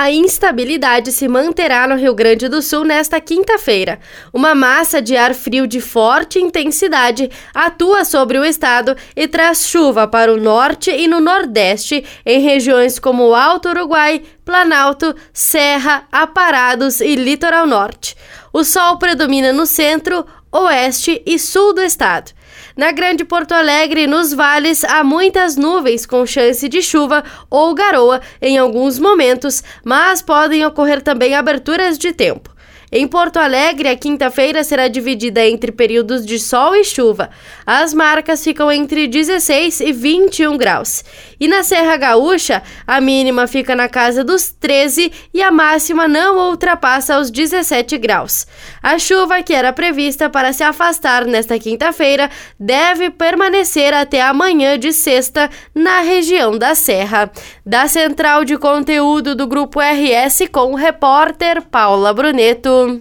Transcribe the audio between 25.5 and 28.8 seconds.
nuvens com chance de chuva ou garoa em